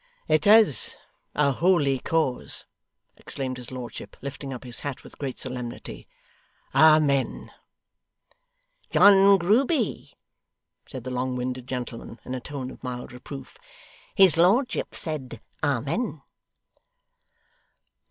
'It 0.27 0.47
IS 0.47 0.97
a 1.35 1.51
holy 1.51 1.99
cause,' 1.99 2.65
exclaimed 3.17 3.57
his 3.57 3.71
lordship, 3.71 4.17
lifting 4.23 4.51
up 4.51 4.63
his 4.63 4.79
hat 4.79 5.03
with 5.03 5.19
great 5.19 5.37
solemnity. 5.37 6.07
'Amen.' 6.73 7.51
'John 8.89 9.37
Grueby,' 9.37 10.15
said 10.87 11.03
the 11.03 11.11
long 11.11 11.35
winded 11.35 11.67
gentleman, 11.67 12.19
in 12.25 12.33
a 12.33 12.39
tone 12.39 12.71
of 12.71 12.83
mild 12.83 13.11
reproof, 13.11 13.59
'his 14.15 14.37
lordship 14.37 14.95
said 14.95 15.39
Amen. 15.63 16.23